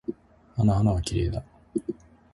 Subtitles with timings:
[0.55, 1.43] あの花はきれいだ。